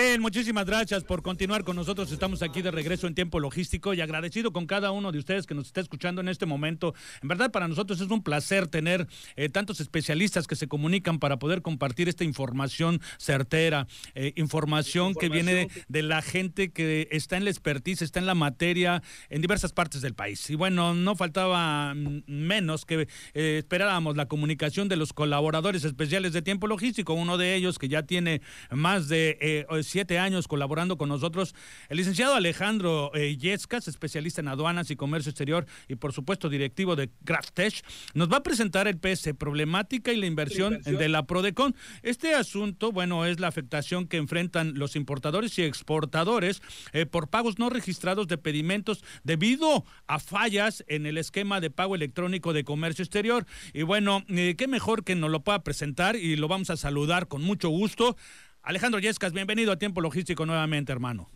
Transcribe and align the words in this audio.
Bien, 0.00 0.22
muchísimas 0.22 0.64
gracias 0.64 1.02
por 1.02 1.22
continuar 1.22 1.64
con 1.64 1.74
nosotros. 1.74 2.12
Estamos 2.12 2.42
aquí 2.42 2.62
de 2.62 2.70
regreso 2.70 3.08
en 3.08 3.16
tiempo 3.16 3.40
logístico 3.40 3.94
y 3.94 4.00
agradecido 4.00 4.52
con 4.52 4.64
cada 4.64 4.92
uno 4.92 5.10
de 5.10 5.18
ustedes 5.18 5.44
que 5.44 5.56
nos 5.56 5.66
está 5.66 5.80
escuchando 5.80 6.20
en 6.20 6.28
este 6.28 6.46
momento. 6.46 6.94
En 7.20 7.26
verdad, 7.26 7.50
para 7.50 7.66
nosotros 7.66 8.00
es 8.00 8.08
un 8.08 8.22
placer 8.22 8.68
tener 8.68 9.08
eh, 9.34 9.48
tantos 9.48 9.80
especialistas 9.80 10.46
que 10.46 10.54
se 10.54 10.68
comunican 10.68 11.18
para 11.18 11.40
poder 11.40 11.62
compartir 11.62 12.08
esta 12.08 12.22
información 12.22 13.00
certera, 13.18 13.88
eh, 14.14 14.34
información, 14.36 15.16
que 15.16 15.28
viene 15.28 15.68
de 15.88 16.02
la 16.02 16.22
gente 16.22 16.70
que 16.70 17.08
está 17.10 17.36
en 17.36 17.42
la 17.42 17.50
expertise, 17.50 18.02
está 18.02 18.20
en 18.20 18.26
la 18.26 18.36
materia 18.36 19.02
en 19.30 19.42
diversas 19.42 19.72
partes 19.72 20.00
del 20.00 20.14
país. 20.14 20.48
Y 20.48 20.54
bueno, 20.54 20.94
no 20.94 21.16
faltaba 21.16 21.92
menos 22.28 22.84
que 22.84 23.08
eh, 23.34 23.56
esperábamos 23.58 24.16
la 24.16 24.26
comunicación 24.26 24.88
de 24.88 24.94
los 24.94 25.12
colaboradores 25.12 25.82
especiales 25.82 26.32
de 26.32 26.42
tiempo 26.42 26.68
logístico, 26.68 27.14
uno 27.14 27.36
de 27.36 27.56
ellos 27.56 27.80
que 27.80 27.88
ya 27.88 28.04
tiene 28.04 28.42
más 28.70 29.08
de 29.08 29.66
siete 29.88 30.18
años 30.18 30.48
colaborando 30.48 30.96
con 30.96 31.08
nosotros, 31.08 31.54
el 31.88 31.96
licenciado 31.96 32.34
Alejandro 32.34 33.10
eh, 33.14 33.36
Yescas, 33.36 33.88
especialista 33.88 34.40
en 34.40 34.48
aduanas 34.48 34.90
y 34.90 34.96
comercio 34.96 35.30
exterior 35.30 35.66
y 35.88 35.96
por 35.96 36.12
supuesto 36.12 36.48
directivo 36.48 36.96
de 36.96 37.10
Graftech, 37.22 37.84
nos 38.14 38.30
va 38.30 38.38
a 38.38 38.42
presentar 38.42 38.88
el 38.88 38.98
PS, 38.98 39.34
problemática 39.38 40.12
y 40.12 40.16
la 40.16 40.26
inversión, 40.26 40.80
de 40.82 41.08
la 41.08 41.24
Prodecon. 41.24 41.74
Este 42.02 42.34
asunto, 42.34 42.92
bueno, 42.92 43.26
es 43.26 43.40
la 43.40 43.48
afectación 43.48 44.06
que 44.06 44.16
enfrentan 44.16 44.78
los 44.78 44.96
importadores 44.96 45.58
y 45.58 45.62
exportadores 45.62 46.62
eh, 46.92 47.06
por 47.06 47.28
pagos 47.28 47.58
no 47.58 47.70
registrados 47.70 48.28
de 48.28 48.38
pedimentos 48.38 49.04
debido 49.24 49.84
a 50.06 50.18
fallas 50.18 50.84
en 50.88 51.06
el 51.06 51.18
esquema 51.18 51.60
de 51.60 51.70
pago 51.70 51.94
electrónico 51.94 52.52
de 52.52 52.64
comercio 52.64 53.02
exterior. 53.02 53.46
Y 53.72 53.82
bueno, 53.82 54.24
eh, 54.28 54.54
qué 54.56 54.68
mejor 54.68 55.04
que 55.04 55.14
nos 55.14 55.30
lo 55.30 55.40
pueda 55.40 55.62
presentar 55.62 56.16
y 56.16 56.36
lo 56.36 56.48
vamos 56.48 56.70
a 56.70 56.76
saludar 56.76 57.28
con 57.28 57.42
mucho 57.42 57.68
gusto 57.68 58.16
Alejandro 58.62 59.00
Yescas, 59.00 59.32
bienvenido 59.32 59.72
a 59.72 59.78
Tiempo 59.78 60.00
Logístico 60.00 60.44
nuevamente, 60.44 60.92
hermano. 60.92 61.28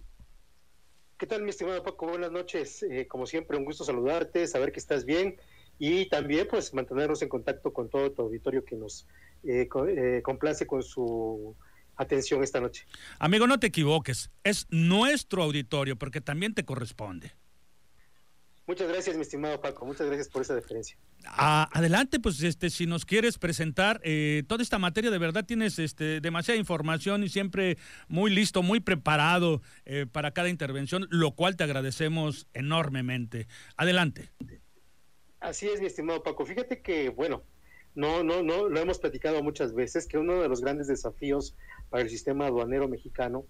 ¿Qué 1.18 1.26
tal, 1.26 1.42
mi 1.42 1.50
estimado 1.50 1.82
Paco? 1.82 2.08
Buenas 2.08 2.32
noches. 2.32 2.82
Eh, 2.82 3.06
como 3.06 3.26
siempre, 3.26 3.56
un 3.56 3.64
gusto 3.64 3.84
saludarte, 3.84 4.46
saber 4.46 4.72
que 4.72 4.80
estás 4.80 5.04
bien 5.04 5.36
y 5.78 6.08
también 6.08 6.46
pues 6.50 6.74
mantenernos 6.74 7.22
en 7.22 7.28
contacto 7.28 7.72
con 7.72 7.88
todo 7.88 8.10
tu 8.12 8.22
auditorio 8.22 8.64
que 8.64 8.76
nos 8.76 9.06
eh, 9.44 9.68
eh, 9.88 10.20
complace 10.22 10.66
con 10.66 10.82
su 10.82 11.56
atención 11.96 12.42
esta 12.42 12.60
noche. 12.60 12.86
Amigo, 13.18 13.46
no 13.46 13.58
te 13.58 13.68
equivoques, 13.68 14.30
es 14.44 14.66
nuestro 14.70 15.42
auditorio 15.42 15.96
porque 15.96 16.20
también 16.20 16.54
te 16.54 16.64
corresponde. 16.64 17.32
Muchas 18.66 18.88
gracias, 18.88 19.16
mi 19.16 19.22
estimado 19.22 19.60
Paco. 19.60 19.84
Muchas 19.84 20.06
gracias 20.06 20.28
por 20.28 20.42
esa 20.42 20.54
deferencia. 20.54 20.96
adelante, 21.24 22.20
pues 22.20 22.40
este, 22.42 22.70
si 22.70 22.86
nos 22.86 23.04
quieres 23.04 23.38
presentar 23.38 24.00
eh, 24.04 24.44
toda 24.46 24.62
esta 24.62 24.78
materia, 24.78 25.10
de 25.10 25.18
verdad 25.18 25.44
tienes 25.44 25.80
este, 25.80 26.20
demasiada 26.20 26.58
información 26.58 27.24
y 27.24 27.28
siempre 27.28 27.76
muy 28.06 28.30
listo, 28.30 28.62
muy 28.62 28.78
preparado 28.78 29.62
eh, 29.84 30.06
para 30.10 30.30
cada 30.30 30.48
intervención, 30.48 31.08
lo 31.10 31.32
cual 31.32 31.56
te 31.56 31.64
agradecemos 31.64 32.46
enormemente. 32.54 33.48
Adelante. 33.76 34.30
Así 35.40 35.68
es, 35.68 35.80
mi 35.80 35.86
estimado 35.86 36.22
Paco. 36.22 36.46
Fíjate 36.46 36.82
que, 36.82 37.08
bueno, 37.08 37.42
no, 37.96 38.22
no, 38.22 38.44
no, 38.44 38.68
lo 38.68 38.80
hemos 38.80 39.00
platicado 39.00 39.42
muchas 39.42 39.74
veces, 39.74 40.06
que 40.06 40.18
uno 40.18 40.40
de 40.40 40.48
los 40.48 40.60
grandes 40.60 40.86
desafíos 40.86 41.56
para 41.90 42.04
el 42.04 42.10
sistema 42.10 42.46
aduanero 42.46 42.88
mexicano 42.88 43.44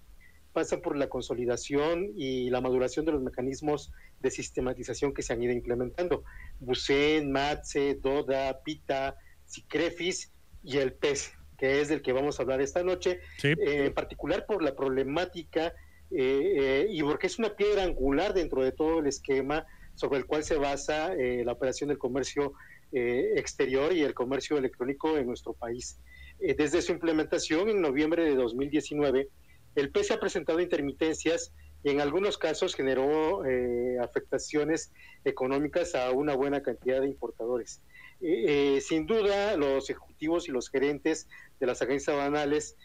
pasa 0.53 0.79
por 0.79 0.95
la 0.95 1.09
consolidación 1.09 2.11
y 2.15 2.49
la 2.49 2.61
maduración 2.61 3.05
de 3.05 3.11
los 3.11 3.21
mecanismos 3.21 3.91
de 4.21 4.31
sistematización 4.31 5.13
que 5.13 5.23
se 5.23 5.33
han 5.33 5.41
ido 5.41 5.51
implementando. 5.51 6.23
Busen, 6.59 7.31
MATSE, 7.31 7.95
DODA, 7.95 8.61
PITA, 8.63 9.17
SICREFIS 9.45 10.31
y 10.63 10.77
el 10.77 10.93
PES, 10.93 11.33
que 11.57 11.81
es 11.81 11.89
del 11.89 12.01
que 12.01 12.13
vamos 12.13 12.39
a 12.39 12.43
hablar 12.43 12.61
esta 12.61 12.83
noche, 12.83 13.19
eh, 13.43 13.55
en 13.59 13.93
particular 13.93 14.45
por 14.45 14.63
la 14.63 14.75
problemática 14.75 15.73
eh, 16.11 16.55
eh, 16.57 16.87
y 16.89 17.01
porque 17.01 17.27
es 17.27 17.39
una 17.39 17.55
piedra 17.55 17.83
angular 17.83 18.33
dentro 18.33 18.63
de 18.63 18.71
todo 18.71 18.99
el 18.99 19.07
esquema 19.07 19.65
sobre 19.95 20.19
el 20.19 20.25
cual 20.25 20.43
se 20.43 20.55
basa 20.55 21.13
la 21.15 21.51
operación 21.51 21.89
del 21.89 21.99
comercio 21.99 22.53
exterior 22.91 23.93
y 23.93 24.01
el 24.01 24.15
comercio 24.15 24.57
electrónico 24.57 25.17
en 25.17 25.27
nuestro 25.27 25.53
país. 25.53 25.99
desde 26.39 26.81
su 26.81 26.93
implementación 26.93 27.69
en 27.69 27.79
noviembre 27.79 28.23
de 28.23 28.35
2019, 28.35 29.29
el 29.75 29.91
PES 29.91 30.11
ha 30.11 30.19
presentado 30.19 30.59
intermitencias 30.59 31.53
y 31.83 31.89
en 31.89 31.99
algunos 31.99 32.37
casos 32.37 32.75
generó 32.75 33.45
eh, 33.45 33.97
afectaciones 34.01 34.91
económicas 35.25 35.95
a 35.95 36.11
una 36.11 36.35
buena 36.35 36.63
cantidad 36.63 37.01
de 37.01 37.07
importadores. 37.07 37.81
Eh, 38.21 38.75
eh, 38.77 38.81
sin 38.81 39.05
duda, 39.05 39.57
los 39.57 39.89
ejecutivos 39.89 40.47
y 40.47 40.51
los 40.51 40.69
gerentes 40.69 41.27
de 41.59 41.67
las 41.67 41.81
agencias 41.81 42.15
banales 42.15 42.75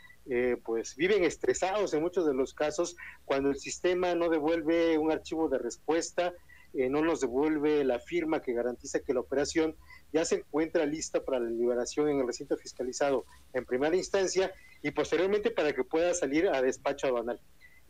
pues 0.62 0.94
viven 0.94 1.24
estresados 1.24 1.94
en 1.94 2.02
muchos 2.02 2.26
de 2.26 2.34
los 2.34 2.52
casos 2.52 2.96
cuando 3.24 3.48
el 3.48 3.56
sistema 3.56 4.14
no 4.14 4.28
devuelve 4.28 4.98
un 4.98 5.10
archivo 5.10 5.48
de 5.48 5.56
respuesta, 5.56 6.34
no 6.74 7.02
nos 7.02 7.20
devuelve 7.20 7.82
la 7.84 7.98
firma 7.98 8.42
que 8.42 8.52
garantiza 8.52 9.00
que 9.00 9.14
la 9.14 9.20
operación 9.20 9.74
ya 10.12 10.24
se 10.24 10.36
encuentra 10.36 10.86
lista 10.86 11.24
para 11.24 11.40
la 11.40 11.50
liberación 11.50 12.08
en 12.08 12.20
el 12.20 12.26
recinto 12.26 12.56
fiscalizado 12.56 13.24
en 13.52 13.64
primera 13.64 13.96
instancia 13.96 14.52
y 14.82 14.90
posteriormente 14.90 15.50
para 15.50 15.72
que 15.72 15.84
pueda 15.84 16.14
salir 16.14 16.48
a 16.48 16.62
despacho 16.62 17.06
aduanal. 17.06 17.40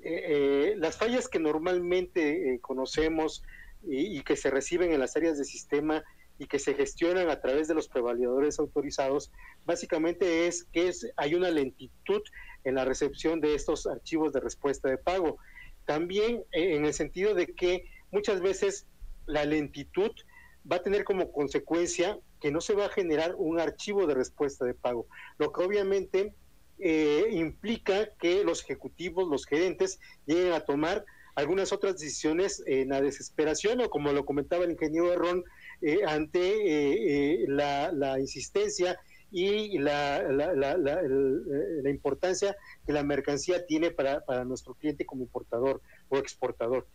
Eh, 0.00 0.22
eh, 0.26 0.74
las 0.76 0.96
fallas 0.96 1.28
que 1.28 1.40
normalmente 1.40 2.54
eh, 2.54 2.60
conocemos 2.60 3.42
y, 3.82 4.22
que 4.22 4.36
se 4.36 4.50
reciben 4.50 4.92
en 4.92 5.00
las 5.00 5.16
áreas 5.16 5.38
de 5.38 5.44
sistema 5.44 6.04
y 6.38 6.46
que 6.46 6.58
se 6.58 6.74
gestionan 6.74 7.30
a 7.30 7.40
través 7.40 7.66
de 7.66 7.74
los 7.74 7.88
prevalidadores 7.88 8.58
autorizados, 8.60 9.32
básicamente 9.64 10.46
es 10.46 10.64
que 10.64 10.92
hay 11.16 11.34
una 11.34 11.50
lentitud 11.50 12.22
en 12.64 12.76
la 12.76 12.84
recepción 12.84 13.40
de 13.40 13.54
estos 13.54 13.86
archivos 13.86 14.32
de 14.32 14.40
respuesta 14.40 14.88
de 14.88 14.98
pago. 14.98 15.38
También 15.84 16.44
en 16.52 16.84
el 16.84 16.92
sentido 16.92 17.34
de 17.34 17.46
que 17.46 17.84
muchas 18.10 18.40
veces 18.40 18.86
la 19.26 19.44
lentitud 19.44 20.10
va 20.70 20.76
a 20.76 20.82
tener 20.82 21.04
como 21.04 21.32
consecuencia 21.32 22.18
que 22.40 22.50
no 22.50 22.60
se 22.60 22.74
va 22.74 22.86
a 22.86 22.90
generar 22.90 23.34
un 23.36 23.60
archivo 23.60 24.06
de 24.06 24.14
respuesta 24.14 24.64
de 24.64 24.74
pago, 24.74 25.06
lo 25.38 25.52
que 25.52 25.62
obviamente 25.62 26.34
eh, 26.78 27.28
implica 27.32 28.10
que 28.20 28.44
los 28.44 28.62
ejecutivos, 28.62 29.28
los 29.28 29.46
gerentes, 29.46 29.98
lleguen 30.26 30.52
a 30.52 30.60
tomar 30.60 31.04
algunas 31.34 31.72
otras 31.72 31.98
decisiones 31.98 32.62
en 32.66 32.90
la 32.90 33.00
desesperación 33.00 33.80
o 33.80 33.90
como 33.90 34.12
lo 34.12 34.24
comentaba 34.24 34.64
el 34.64 34.72
ingeniero 34.72 35.16
Ron, 35.16 35.44
eh, 35.82 36.00
ante 36.06 37.42
eh, 37.42 37.46
la, 37.48 38.18
insistencia 38.18 38.98
y 39.30 39.78
la, 39.78 40.22
la, 40.22 41.90
importancia 41.90 42.56
que 42.86 42.92
la 42.92 43.04
mercancía 43.04 43.66
tiene 43.66 43.90
para, 43.90 44.24
para 44.24 44.44
nuestro 44.44 44.74
cliente 44.74 45.06
como 45.06 45.22
importador 45.22 45.80
o 46.08 46.18
exportador. 46.18 46.86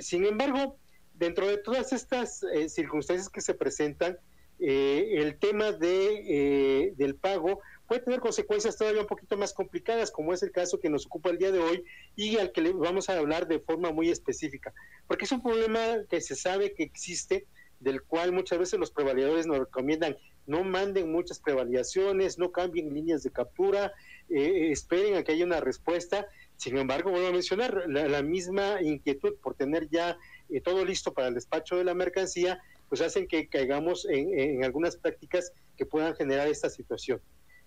Sin 0.00 0.24
embargo, 0.24 0.78
dentro 1.14 1.46
de 1.46 1.58
todas 1.58 1.92
estas 1.92 2.44
circunstancias 2.68 3.28
que 3.28 3.40
se 3.40 3.54
presentan, 3.54 4.18
el 4.58 5.38
tema 5.38 5.72
de, 5.72 6.92
del 6.96 7.14
pago 7.14 7.60
puede 7.86 8.02
tener 8.02 8.20
consecuencias 8.20 8.76
todavía 8.76 9.00
un 9.00 9.06
poquito 9.06 9.36
más 9.36 9.52
complicadas, 9.54 10.10
como 10.10 10.32
es 10.32 10.42
el 10.42 10.52
caso 10.52 10.78
que 10.78 10.90
nos 10.90 11.06
ocupa 11.06 11.30
el 11.30 11.38
día 11.38 11.50
de 11.50 11.60
hoy 11.60 11.84
y 12.16 12.36
al 12.36 12.52
que 12.52 12.60
le 12.60 12.72
vamos 12.72 13.08
a 13.08 13.16
hablar 13.16 13.48
de 13.48 13.60
forma 13.60 13.90
muy 13.92 14.10
específica, 14.10 14.74
porque 15.06 15.24
es 15.24 15.32
un 15.32 15.42
problema 15.42 16.04
que 16.08 16.20
se 16.20 16.36
sabe 16.36 16.74
que 16.74 16.82
existe, 16.82 17.46
del 17.80 18.02
cual 18.02 18.32
muchas 18.32 18.58
veces 18.58 18.78
los 18.78 18.90
prevalidadores 18.90 19.46
nos 19.46 19.58
recomiendan 19.58 20.16
no 20.48 20.64
manden 20.64 21.12
muchas 21.12 21.38
prevalidaciones, 21.38 22.38
no 22.38 22.50
cambien 22.50 22.92
líneas 22.92 23.22
de 23.22 23.30
captura, 23.30 23.92
eh, 24.30 24.70
esperen 24.72 25.14
a 25.14 25.22
que 25.22 25.32
haya 25.32 25.44
una 25.44 25.60
respuesta. 25.60 26.26
Sin 26.58 26.76
embargo, 26.76 27.10
vuelvo 27.10 27.28
a 27.28 27.32
mencionar, 27.32 27.84
la, 27.88 28.22
misma 28.22 28.82
inquietud 28.82 29.36
por 29.42 29.54
tener 29.54 29.88
ya 29.88 30.18
eh, 30.50 30.60
todo 30.60 30.84
listo 30.84 31.14
para 31.14 31.28
el 31.28 31.34
despacho 31.34 31.76
de 31.76 31.84
la 31.84 31.94
mercancía, 31.94 32.60
pues 32.90 33.00
hacen 33.00 33.26
que 33.26 33.48
caigamos 33.48 34.06
en 34.10 34.64
algunas 34.64 34.96
prácticas 34.96 35.52
que 35.76 35.86
puedan 35.86 36.14
generar 36.16 36.48
esta 36.48 36.68
situación. 36.68 37.20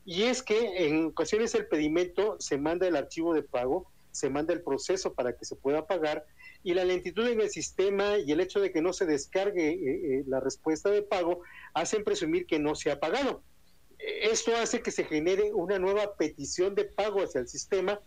Y 0.06 0.24
es 0.24 0.42
que 0.42 0.88
en 0.88 1.06
ocasiones 1.06 1.54
el 1.56 1.68
pedimento 1.68 2.36
se 2.40 2.58
manda 2.58 2.88
el 2.88 2.96
archivo 2.96 3.34
de 3.34 3.44
pago, 3.44 3.88
se 4.12 4.30
manda 4.30 4.54
el 4.54 4.62
proceso 4.62 5.14
para 5.14 5.34
que 5.38 5.46
se 5.46 5.56
pueda 5.56 5.86
pagar 5.86 6.26
y 6.64 6.74
la 6.74 6.84
lentitud 6.84 7.28
en 7.28 7.42
el 7.42 7.50
sistema 7.50 8.18
y 8.18 8.32
el 8.32 8.40
hecho 8.40 8.60
de 8.60 8.72
que 8.72 8.82
no 8.82 8.94
se 8.94 9.06
descargue 9.06 9.70
eh, 9.70 10.20
eh, 10.20 10.24
la 10.28 10.40
respuesta 10.40 10.90
de 10.90 11.02
pago 11.02 11.42
hacen 11.74 12.04
presumir 12.04 12.46
que 12.46 12.60
no 12.60 12.76
se 12.76 12.92
ha 12.92 13.00
pagado. 13.00 13.44
Esto 14.00 14.56
hace 14.56 14.82
que 14.82 14.92
se 14.92 15.04
genere 15.04 15.54
una 15.54 15.78
nueva 15.78 16.16
petición 16.16 16.74
de 16.74 16.86
pago 16.86 17.22
hacia 17.22 17.42
el 17.42 17.48
sistema 17.48 18.00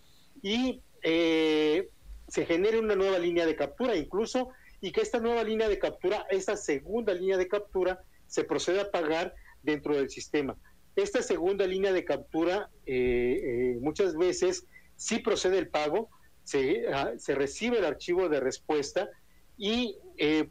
y 0.44 0.82
eh, 1.02 1.88
se 2.28 2.44
genere 2.44 2.78
una 2.78 2.94
nueva 2.94 3.18
línea 3.18 3.46
de 3.46 3.56
captura 3.56 3.96
incluso 3.96 4.50
y 4.82 4.92
que 4.92 5.00
esta 5.00 5.18
nueva 5.18 5.42
línea 5.42 5.70
de 5.70 5.78
captura, 5.78 6.26
esta 6.30 6.54
segunda 6.58 7.14
línea 7.14 7.38
de 7.38 7.48
captura, 7.48 8.04
se 8.26 8.44
proceda 8.44 8.82
a 8.82 8.90
pagar 8.90 9.34
dentro 9.62 9.96
del 9.96 10.10
sistema. 10.10 10.54
Esta 10.96 11.22
segunda 11.22 11.66
línea 11.66 11.94
de 11.94 12.04
captura 12.04 12.68
eh, 12.84 13.40
eh, 13.42 13.78
muchas 13.80 14.16
veces 14.16 14.66
sí 14.96 15.20
procede 15.20 15.56
el 15.56 15.68
pago, 15.68 16.10
se, 16.42 16.86
ah, 16.92 17.12
se, 17.16 17.34
recibe 17.34 17.78
el 17.78 17.86
archivo 17.86 18.28
de 18.28 18.40
respuesta 18.40 19.08
y 19.56 19.96
eh, 20.18 20.50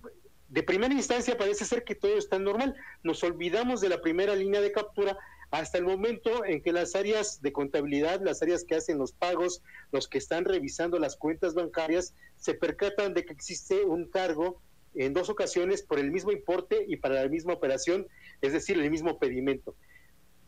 de 0.49 0.63
primera 0.63 0.93
instancia 0.95 1.37
parece 1.37 1.65
ser 1.65 1.83
que 1.83 1.93
todo 1.93 2.17
está 2.17 2.39
normal. 2.39 2.75
Nos 3.03 3.23
olvidamos 3.23 3.81
de 3.81 3.89
la 3.89 4.01
primera 4.01 4.35
línea 4.35 4.61
de 4.61 4.71
captura 4.71 5.15
hasta 5.53 5.77
el 5.77 5.83
momento 5.83 6.43
en 6.45 6.63
que 6.63 6.71
las 6.71 6.95
áreas 6.95 7.39
de 7.43 7.53
contabilidad, 7.53 8.19
las 8.23 8.41
áreas 8.41 8.63
que 8.63 8.73
hacen 8.73 8.97
los 8.97 9.11
pagos, 9.11 9.61
los 9.91 10.07
que 10.07 10.17
están 10.17 10.45
revisando 10.45 10.97
las 10.97 11.15
cuentas 11.15 11.53
bancarias, 11.53 12.15
se 12.37 12.55
percatan 12.55 13.13
de 13.13 13.23
que 13.23 13.33
existe 13.33 13.85
un 13.85 14.09
cargo 14.09 14.59
en 14.95 15.13
dos 15.13 15.29
ocasiones 15.29 15.83
por 15.83 15.99
el 15.99 16.09
mismo 16.09 16.31
importe 16.31 16.83
y 16.87 16.95
para 16.95 17.21
la 17.21 17.29
misma 17.29 17.53
operación, 17.53 18.07
es 18.41 18.51
decir, 18.51 18.79
el 18.79 18.89
mismo 18.89 19.19
pedimento. 19.19 19.75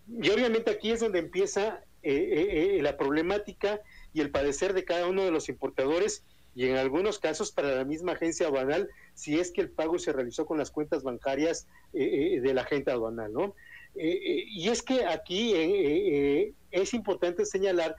Y 0.07 0.27
obviamente 0.31 0.71
aquí 0.71 0.89
es 0.89 1.01
donde 1.01 1.19
empieza 1.19 1.83
eh, 2.01 2.11
eh, 2.11 2.77
eh, 2.77 2.81
la 2.81 2.97
problemática 2.97 3.81
y 4.11 4.21
el 4.21 4.31
padecer 4.31 4.73
de 4.73 4.85
cada 4.85 5.05
uno 5.05 5.23
de 5.23 5.29
los 5.29 5.49
importadores 5.49 6.23
y 6.55 6.65
en 6.65 6.77
algunos 6.77 7.19
casos 7.19 7.51
para 7.51 7.75
la 7.75 7.85
misma 7.85 8.13
agencia 8.13 8.47
aduanal 8.47 8.89
si 9.13 9.39
es 9.39 9.51
que 9.51 9.61
el 9.61 9.69
pago 9.69 9.99
se 9.99 10.13
realizó 10.13 10.47
con 10.47 10.57
las 10.57 10.71
cuentas 10.71 11.03
bancarias 11.03 11.67
de 11.93 12.51
la 12.55 12.61
agente 12.61 12.91
aduanal, 12.91 13.31
¿no? 13.31 13.55
Eh, 13.95 14.09
eh, 14.09 14.45
y 14.47 14.69
es 14.69 14.83
que 14.83 15.05
aquí 15.05 15.53
eh, 15.55 16.53
es 16.71 16.93
importante 16.93 17.45
señalar 17.45 17.95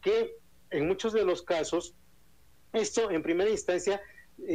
que 0.00 0.36
en 0.70 0.86
muchos 0.86 1.12
de 1.12 1.24
los 1.24 1.42
casos, 1.42 1.94
esto 2.72 3.10
en 3.10 3.22
primera 3.22 3.50
instancia 3.50 4.00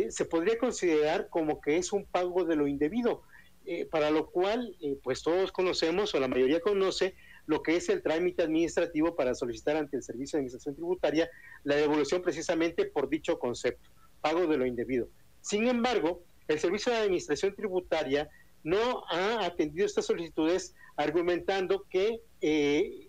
se 0.09 0.25
podría 0.25 0.57
considerar 0.57 1.29
como 1.29 1.61
que 1.61 1.77
es 1.77 1.93
un 1.93 2.05
pago 2.05 2.43
de 2.43 2.55
lo 2.55 2.67
indebido, 2.67 3.21
para 3.91 4.09
lo 4.09 4.31
cual, 4.31 4.75
pues 5.03 5.21
todos 5.21 5.51
conocemos 5.51 6.15
o 6.15 6.19
la 6.19 6.27
mayoría 6.27 6.59
conoce 6.59 7.13
lo 7.45 7.61
que 7.61 7.75
es 7.75 7.89
el 7.89 8.01
trámite 8.01 8.41
administrativo 8.41 9.15
para 9.15 9.35
solicitar 9.35 9.75
ante 9.75 9.97
el 9.97 10.01
Servicio 10.01 10.37
de 10.37 10.41
Administración 10.41 10.73
Tributaria 10.73 11.29
la 11.63 11.75
devolución 11.75 12.23
precisamente 12.23 12.85
por 12.85 13.09
dicho 13.09 13.37
concepto, 13.37 13.91
pago 14.21 14.47
de 14.47 14.57
lo 14.57 14.65
indebido. 14.65 15.09
Sin 15.41 15.67
embargo, 15.67 16.23
el 16.47 16.57
Servicio 16.57 16.91
de 16.91 16.99
Administración 16.99 17.53
Tributaria 17.53 18.27
no 18.65 19.05
ha 19.11 19.45
atendido 19.45 19.85
estas 19.85 20.07
solicitudes 20.07 20.73
argumentando 20.97 21.85
que 21.87 22.19
eh, 22.41 23.07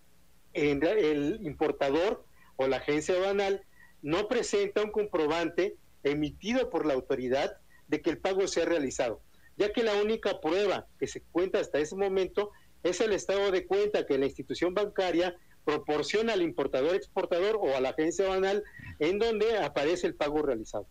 el 0.52 1.40
importador 1.42 2.24
o 2.56 2.66
la 2.66 2.76
agencia 2.76 3.18
banal 3.18 3.62
no 4.02 4.28
presenta 4.28 4.82
un 4.82 4.90
comprobante 4.90 5.76
emitido 6.04 6.68
por 6.68 6.84
la 6.84 6.92
autoridad 6.92 7.56
de 7.88 8.02
que 8.02 8.10
el 8.10 8.18
pago 8.18 8.46
se 8.46 8.62
ha 8.62 8.64
realizado, 8.66 9.22
ya 9.56 9.72
que 9.72 9.82
la 9.82 9.94
única 9.94 10.40
prueba 10.40 10.86
que 10.98 11.06
se 11.06 11.22
cuenta 11.32 11.58
hasta 11.58 11.78
ese 11.78 11.96
momento 11.96 12.50
es 12.82 13.00
el 13.00 13.12
estado 13.12 13.50
de 13.50 13.66
cuenta 13.66 14.06
que 14.06 14.18
la 14.18 14.26
institución 14.26 14.74
bancaria 14.74 15.34
proporciona 15.64 16.34
al 16.34 16.42
importador 16.42 16.94
exportador 16.94 17.56
o 17.56 17.74
a 17.74 17.80
la 17.80 17.90
agencia 17.90 18.28
banal 18.28 18.62
en 18.98 19.18
donde 19.18 19.56
aparece 19.58 20.06
el 20.06 20.14
pago 20.14 20.42
realizado. 20.42 20.86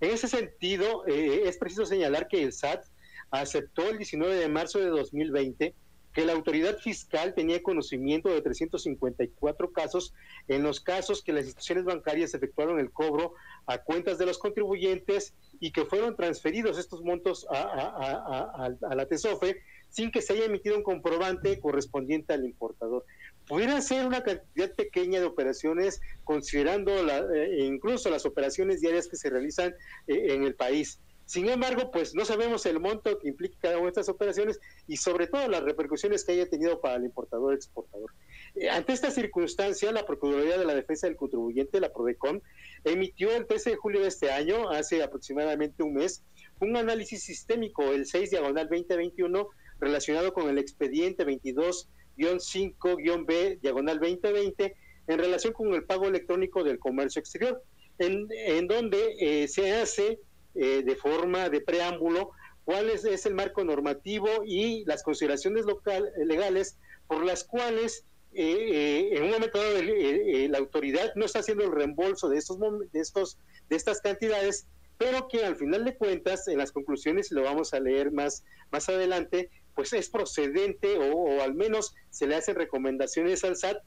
En 0.00 0.10
ese 0.10 0.26
sentido, 0.26 1.06
eh, 1.06 1.42
es 1.44 1.58
preciso 1.58 1.86
señalar 1.86 2.26
que 2.26 2.42
el 2.42 2.52
SAT 2.52 2.84
aceptó 3.30 3.88
el 3.88 3.98
19 3.98 4.34
de 4.34 4.48
marzo 4.48 4.78
de 4.78 4.86
2020 4.86 5.74
que 6.12 6.24
la 6.24 6.32
autoridad 6.32 6.78
fiscal 6.78 7.34
tenía 7.34 7.62
conocimiento 7.62 8.28
de 8.30 8.42
354 8.42 9.72
casos 9.72 10.12
en 10.48 10.62
los 10.62 10.80
casos 10.80 11.22
que 11.22 11.32
las 11.32 11.44
instituciones 11.44 11.84
bancarias 11.84 12.34
efectuaron 12.34 12.80
el 12.80 12.90
cobro 12.90 13.34
a 13.66 13.78
cuentas 13.78 14.18
de 14.18 14.26
los 14.26 14.38
contribuyentes 14.38 15.34
y 15.60 15.70
que 15.70 15.84
fueron 15.84 16.16
transferidos 16.16 16.78
estos 16.78 17.02
montos 17.02 17.46
a, 17.50 18.70
la 18.94 19.06
TESOFE 19.06 19.62
sin 19.88 20.10
que 20.10 20.22
se 20.22 20.32
haya 20.32 20.46
emitido 20.46 20.76
un 20.76 20.82
comprobante 20.82 21.58
correspondiente 21.60 22.32
al 22.32 22.44
importador. 22.44 23.04
Pudiera 23.46 23.80
ser 23.80 24.06
una 24.06 24.22
cantidad 24.22 24.72
pequeña 24.74 25.20
de 25.20 25.26
operaciones 25.26 26.00
considerando 26.24 27.02
la, 27.02 27.18
eh, 27.34 27.64
incluso 27.64 28.08
las 28.10 28.24
operaciones 28.24 28.80
diarias 28.80 29.08
que 29.08 29.16
se 29.16 29.30
realizan 29.30 29.74
eh, 30.06 30.34
en 30.34 30.44
el 30.44 30.54
país 30.54 31.00
sin 31.30 31.48
embargo, 31.48 31.92
pues 31.92 32.12
no 32.12 32.24
sabemos 32.24 32.66
el 32.66 32.80
monto 32.80 33.20
que 33.20 33.28
implica 33.28 33.56
cada 33.60 33.76
una 33.76 33.84
de 33.84 33.90
estas 33.90 34.08
operaciones 34.08 34.58
y 34.88 34.96
sobre 34.96 35.28
todo 35.28 35.46
las 35.46 35.62
repercusiones 35.62 36.24
que 36.24 36.32
haya 36.32 36.50
tenido 36.50 36.80
para 36.80 36.96
el 36.96 37.04
importador 37.04 37.54
exportador. 37.54 38.12
Eh, 38.56 38.68
ante 38.68 38.92
esta 38.92 39.12
circunstancia, 39.12 39.92
la 39.92 40.04
Procuraduría 40.04 40.58
de 40.58 40.64
la 40.64 40.74
Defensa 40.74 41.06
del 41.06 41.14
Contribuyente, 41.14 41.78
la 41.78 41.92
PRODECON, 41.92 42.42
emitió 42.82 43.30
el 43.30 43.46
13 43.46 43.70
de 43.70 43.76
julio 43.76 44.00
de 44.00 44.08
este 44.08 44.32
año, 44.32 44.70
hace 44.70 45.04
aproximadamente 45.04 45.84
un 45.84 45.94
mes, 45.94 46.24
un 46.58 46.76
análisis 46.76 47.22
sistémico, 47.22 47.92
el 47.92 48.06
6 48.06 48.32
diagonal 48.32 48.68
2021, 48.68 49.46
relacionado 49.78 50.34
con 50.34 50.50
el 50.50 50.58
expediente 50.58 51.24
22-5-B 51.24 53.60
diagonal 53.62 54.00
2020, 54.00 54.74
en 55.06 55.18
relación 55.20 55.52
con 55.52 55.72
el 55.74 55.84
pago 55.84 56.08
electrónico 56.08 56.64
del 56.64 56.80
comercio 56.80 57.20
exterior, 57.20 57.62
en, 58.00 58.66
donde 58.66 59.14
eh, 59.20 59.46
se 59.46 59.74
hace 59.74 60.18
eh, 60.54 60.82
de 60.84 60.96
forma 60.96 61.48
de 61.48 61.60
preámbulo 61.60 62.30
cuál 62.64 62.90
es, 62.90 63.04
el 63.26 63.34
marco 63.34 63.64
normativo 63.64 64.28
y 64.44 64.84
las 64.84 65.02
consideraciones 65.02 65.64
local, 65.64 66.10
legales 66.24 66.76
por 67.06 67.24
las 67.24 67.44
cuales 67.44 68.04
eh, 68.32 68.44
eh, 68.44 69.16
en 69.16 69.24
un 69.24 69.30
momento 69.30 69.58
dado 69.58 69.80
la 69.82 70.58
autoridad 70.58 71.12
no 71.16 71.24
está 71.24 71.40
haciendo 71.40 71.64
el 71.64 71.72
reembolso 71.72 72.28
de 72.28 72.38
estos 72.38 72.58
de 72.60 73.00
estos 73.00 73.38
de 73.68 73.74
estas 73.74 74.00
cantidades 74.00 74.66
pero 74.98 75.26
que 75.26 75.44
al 75.44 75.56
final 75.56 75.84
de 75.84 75.96
cuentas 75.96 76.46
en 76.46 76.58
las 76.58 76.70
conclusiones 76.70 77.32
y 77.32 77.34
lo 77.34 77.42
vamos 77.42 77.74
a 77.74 77.80
leer 77.80 78.12
más 78.12 78.44
más 78.70 78.88
adelante 78.88 79.50
pues 79.74 79.92
es 79.92 80.08
procedente 80.08 80.96
o, 80.98 81.16
o 81.16 81.42
al 81.42 81.54
menos 81.54 81.94
se 82.10 82.28
le 82.28 82.36
hacen 82.36 82.54
recomendaciones 82.54 83.42
al 83.42 83.56
SAT 83.56 83.78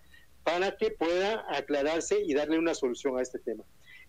para 0.44 0.76
que 0.76 0.92
pueda 0.92 1.46
aclararse 1.50 2.22
y 2.22 2.34
darle 2.34 2.60
una 2.60 2.76
solución 2.76 3.18
a 3.18 3.22
este 3.22 3.40
tema. 3.40 3.64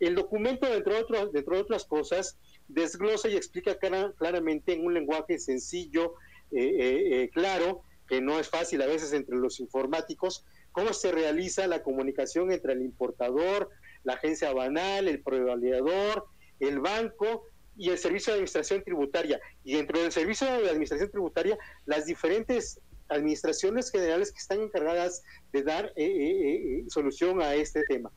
El 0.07 0.15
documento, 0.15 0.67
dentro 0.69 0.95
de, 0.95 1.31
dentro 1.33 1.57
de 1.57 1.63
otras 1.63 1.85
cosas, 1.85 2.37
desglosa 2.69 3.29
y 3.29 3.37
explica 3.37 3.77
claramente 3.79 4.73
en 4.73 4.85
un 4.85 4.95
lenguaje 4.95 5.39
sencillo, 5.39 6.15
eh, 6.51 6.61
eh, 6.61 7.23
eh, 7.23 7.31
claro, 7.31 7.83
que 8.07 8.21
no 8.21 8.39
es 8.39 8.49
fácil 8.49 8.83
a 8.83 8.87
veces 8.87 9.13
entre 9.13 9.37
los 9.37 9.61
informáticos, 9.61 10.45
cómo 10.73 10.93
se 10.93 11.11
realiza 11.11 11.67
la 11.67 11.83
comunicación 11.83 12.53
entre 12.53 12.75
el 12.75 12.83
importador, 12.83 13.71
la 14.03 14.15
agencia 14.15 14.53
banal, 14.53 15.09
el 15.09 15.23
proveedor, 15.23 16.27
el 16.61 16.81
banco 16.81 17.47
y 17.77 17.91
el 17.91 17.99
servicio 17.99 18.33
de 18.33 18.39
administración 18.39 18.83
tributaria. 18.85 19.41
Y 19.65 19.77
dentro 19.77 20.01
del 20.01 20.13
servicio 20.13 20.47
de 20.47 20.69
administración 20.69 21.11
tributaria, 21.11 21.57
las 21.87 22.07
diferentes 22.07 22.79
administraciones 23.09 23.91
generales 23.91 24.33
que 24.33 24.39
están 24.39 24.61
encargadas 24.61 25.23
de 25.53 25.63
dar 25.63 25.93
solución 26.89 27.41
a 27.41 27.55
este 27.55 27.85
tema. 27.85 28.11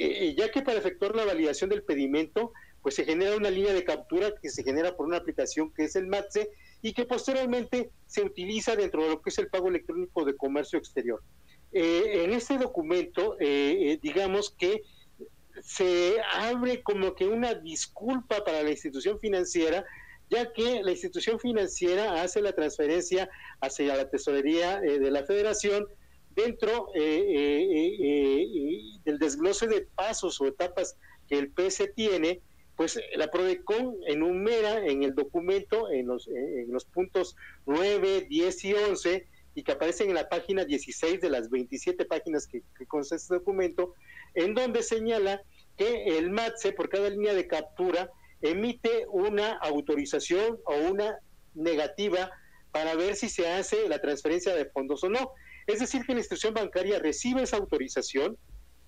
Eh, 0.00 0.34
ya 0.38 0.48
que 0.52 0.62
para 0.62 0.78
efectuar 0.78 1.16
la 1.16 1.24
validación 1.24 1.70
del 1.70 1.82
pedimento, 1.82 2.52
pues 2.82 2.94
se 2.94 3.04
genera 3.04 3.36
una 3.36 3.50
línea 3.50 3.72
de 3.72 3.82
captura 3.82 4.32
que 4.40 4.48
se 4.48 4.62
genera 4.62 4.96
por 4.96 5.06
una 5.06 5.16
aplicación 5.16 5.72
que 5.74 5.84
es 5.84 5.96
el 5.96 6.06
MATSE 6.06 6.50
y 6.82 6.92
que 6.92 7.04
posteriormente 7.04 7.90
se 8.06 8.22
utiliza 8.22 8.76
dentro 8.76 9.02
de 9.02 9.08
lo 9.08 9.20
que 9.20 9.30
es 9.30 9.38
el 9.38 9.48
pago 9.48 9.66
electrónico 9.66 10.24
de 10.24 10.36
comercio 10.36 10.78
exterior. 10.78 11.20
Eh, 11.72 12.22
en 12.22 12.32
este 12.32 12.58
documento, 12.58 13.36
eh, 13.40 13.98
digamos 14.00 14.54
que 14.56 14.82
se 15.62 16.18
abre 16.32 16.80
como 16.84 17.16
que 17.16 17.26
una 17.26 17.54
disculpa 17.54 18.44
para 18.44 18.62
la 18.62 18.70
institución 18.70 19.18
financiera, 19.18 19.84
ya 20.30 20.52
que 20.52 20.80
la 20.84 20.92
institución 20.92 21.40
financiera 21.40 22.22
hace 22.22 22.40
la 22.40 22.52
transferencia 22.52 23.28
hacia 23.60 23.96
la 23.96 24.08
tesorería 24.08 24.78
de 24.80 25.10
la 25.10 25.24
federación 25.24 25.88
dentro 26.38 26.90
eh, 26.94 27.00
eh, 27.02 27.98
eh, 28.00 28.80
del 29.04 29.18
desglose 29.18 29.66
de 29.66 29.88
pasos 29.94 30.40
o 30.40 30.46
etapas 30.46 30.96
que 31.28 31.36
el 31.36 31.50
PS 31.50 31.90
tiene, 31.96 32.40
pues 32.76 33.00
la 33.16 33.28
PRODECON 33.28 33.96
enumera 34.06 34.86
en 34.86 35.02
el 35.02 35.16
documento, 35.16 35.90
en 35.90 36.06
los, 36.06 36.28
en 36.28 36.70
los 36.70 36.84
puntos 36.84 37.34
9, 37.66 38.26
10 38.28 38.64
y 38.64 38.74
11, 38.74 39.26
y 39.56 39.62
que 39.64 39.72
aparecen 39.72 40.10
en 40.10 40.14
la 40.14 40.28
página 40.28 40.64
16 40.64 41.20
de 41.20 41.28
las 41.28 41.50
27 41.50 42.04
páginas 42.04 42.46
que, 42.46 42.62
que 42.78 42.86
consta 42.86 43.16
este 43.16 43.34
documento, 43.34 43.94
en 44.34 44.54
donde 44.54 44.84
señala 44.84 45.42
que 45.76 46.18
el 46.18 46.30
MATSE, 46.30 46.72
por 46.72 46.88
cada 46.88 47.10
línea 47.10 47.34
de 47.34 47.48
captura, 47.48 48.12
emite 48.40 49.06
una 49.10 49.54
autorización 49.54 50.60
o 50.64 50.76
una 50.88 51.18
negativa 51.54 52.30
para 52.70 52.94
ver 52.94 53.16
si 53.16 53.28
se 53.28 53.48
hace 53.48 53.88
la 53.88 54.00
transferencia 54.00 54.54
de 54.54 54.66
fondos 54.66 55.02
o 55.02 55.08
no. 55.08 55.32
Es 55.68 55.80
decir, 55.80 56.02
que 56.06 56.14
la 56.14 56.20
institución 56.20 56.54
bancaria 56.54 56.98
recibe 56.98 57.42
esa 57.42 57.58
autorización, 57.58 58.38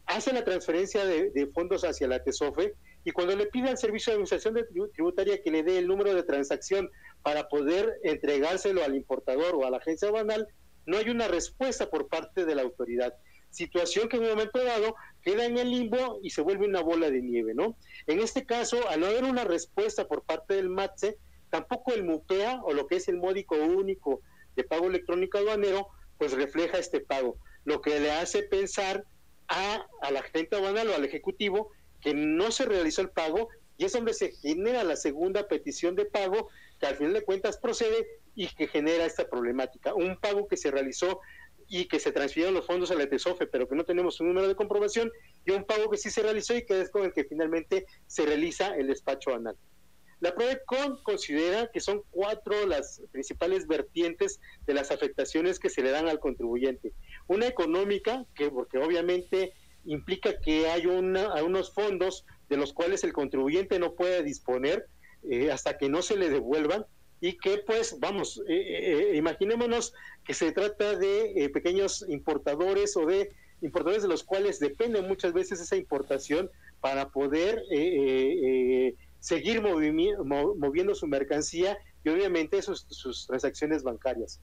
hace 0.07 0.33
la 0.33 0.45
transferencia 0.45 1.05
de, 1.05 1.47
fondos 1.53 1.85
hacia 1.85 2.09
la 2.09 2.25
TESOFE 2.25 2.73
y 3.05 3.11
cuando 3.11 3.37
le 3.37 3.47
pide 3.47 3.69
al 3.69 3.77
Servicio 3.77 4.11
de 4.11 4.15
Administración 4.15 4.59
Tributaria 4.95 5.43
que 5.43 5.51
le 5.51 5.63
dé 5.63 5.77
el 5.77 5.87
número 5.87 6.15
de 6.15 6.23
transacción 6.23 6.91
para 7.23 7.49
poder 7.49 8.01
entregárselo 8.03 8.83
al 8.83 8.97
importador 8.97 9.57
o 9.57 9.67
a 9.67 9.71
la 9.71 9.77
agencia 9.77 10.11
banal, 10.11 10.49
no 10.87 10.97
hay 10.97 11.11
una 11.11 11.29
respuesta 11.29 11.91
por 11.91 12.09
parte 12.09 12.47
de 12.47 12.55
la 12.55 12.63
autoridad. 12.63 13.15
Situación 13.51 14.09
que 14.09 14.17
en 14.17 14.23
un 14.23 14.31
momento 14.31 14.65
dado 14.65 14.95
queda 15.23 15.45
en 15.45 15.59
el 15.59 15.71
limbo 15.71 16.19
y 16.23 16.31
se 16.31 16.41
vuelve 16.41 16.67
una 16.67 16.81
bola 16.81 17.11
de 17.11 17.21
nieve, 17.21 17.53
¿no? 17.53 17.77
En 18.07 18.21
este 18.21 18.47
caso, 18.47 18.89
al 18.89 19.01
no 19.01 19.07
haber 19.07 19.25
una 19.25 19.45
respuesta 19.45 20.09
por 20.09 20.23
parte 20.23 20.55
del 20.55 20.71
MATSE, 20.71 21.19
tampoco 21.51 21.93
el 21.93 22.05
MUPEA 22.05 22.63
o 22.65 22.73
lo 22.73 22.87
que 22.87 22.97
es 22.97 23.09
el 23.09 23.19
módico 23.19 23.57
único 23.57 24.23
de 24.57 24.65
pago 24.65 24.87
electrónico 24.87 25.37
aduanero, 25.37 25.89
pues 26.21 26.33
refleja 26.33 26.77
este 26.77 27.01
pago, 27.01 27.39
lo 27.65 27.81
que 27.81 27.99
le 27.99 28.11
hace 28.11 28.43
pensar 28.43 29.05
a, 29.49 29.87
a 30.03 30.11
la 30.11 30.23
gente 30.23 30.55
aduanal 30.55 30.91
o 30.91 30.95
al 30.95 31.05
ejecutivo 31.07 31.71
que 32.03 32.13
no 32.13 32.53
se 32.53 32.67
realizó 32.67 33.01
el 33.01 33.09
pago 33.09 33.49
y 33.79 33.87
es 33.87 33.93
donde 33.93 34.13
se 34.13 34.33
genera 34.33 34.85
la 34.85 34.97
segunda 34.97 35.49
petición 35.49 35.97
de 35.97 36.05
pago 36.05 36.51
que 36.79 36.87
al 36.87 36.97
final 36.97 37.15
de 37.15 37.25
cuentas 37.25 37.57
procede 37.57 38.07
y 38.35 38.49
que 38.49 38.69
genera 38.69 39.07
esta 39.07 39.31
problemática. 39.31 39.95
Un 39.95 40.19
pago 40.21 40.47
que 40.47 40.59
se 40.59 40.71
realizó 40.71 41.21
y 41.67 41.87
que 41.87 41.99
se 41.99 42.13
transfirieron 42.13 42.55
los 42.55 42.67
fondos 42.67 42.91
a 42.91 42.95
la 42.95 43.09
pero 43.51 43.67
que 43.67 43.75
no 43.75 43.85
tenemos 43.85 44.21
un 44.21 44.29
número 44.29 44.47
de 44.47 44.57
comprobación, 44.57 45.11
y 45.47 45.53
un 45.53 45.65
pago 45.65 45.89
que 45.89 45.97
sí 45.97 46.11
se 46.11 46.21
realizó 46.21 46.55
y 46.55 46.67
que 46.67 46.83
es 46.83 46.91
con 46.91 47.05
el 47.05 47.15
que 47.15 47.25
finalmente 47.25 47.87
se 48.07 48.27
realiza 48.27 48.77
el 48.77 48.89
despacho 48.89 49.35
anal. 49.35 49.57
La 50.21 50.35
PRODECON 50.35 51.03
considera 51.03 51.71
que 51.73 51.81
son 51.81 52.03
cuatro 52.11 52.67
las 52.67 53.03
principales 53.11 53.67
vertientes 53.67 54.39
de 54.67 54.75
las 54.75 54.91
afectaciones 54.91 55.59
que 55.59 55.71
se 55.71 55.83
le 55.83 55.91
dan 55.91 56.09
al 56.09 56.21
contribuyente. 56.21 56.93
Una 57.27 57.47
económica, 57.47 58.27
que 58.35 58.51
porque 58.51 58.79
obviamente 58.79 59.55
implica 59.87 60.39
que 60.41 60.69
hay 60.69 60.85
una, 60.85 61.43
unos 61.43 61.73
fondos 61.73 62.27
de 62.51 62.59
los 62.59 62.75
cuales 62.75 63.03
el 63.03 63.15
contribuyente 63.15 63.79
no 63.79 63.95
puede 63.95 64.23
disponer 64.23 64.87
eh, 65.29 65.51
hasta 65.51 65.79
que 65.79 65.89
no 65.89 66.03
se 66.03 66.17
le 66.17 66.29
devuelvan 66.29 66.85
y 67.23 67.39
que 67.39 67.59
pues 67.59 67.99
vamos, 67.99 68.43
eh, 68.47 69.13
eh, 69.13 69.17
imaginémonos 69.17 69.95
que 70.25 70.35
se 70.35 70.53
trata 70.53 70.97
de 70.97 71.51
pequeños 71.53 72.05
importadores 72.09 72.97
o 72.97 73.07
de 73.07 73.31
importadores 73.63 74.03
de 74.03 74.09
los 74.09 74.23
cuales 74.23 74.59
depende 74.59 75.01
muchas 75.03 75.33
veces 75.33 75.61
esa 75.61 75.77
importación 75.77 76.51
para 76.81 77.11
poder 77.11 77.63
seguir 79.21 79.63
moviendo 79.63 80.95
su 80.95 81.07
mercancía 81.07 81.79
y 82.03 82.09
obviamente 82.09 82.61
sus, 82.63 83.27
transacciones 83.27 83.83
bancarias. 83.83 84.41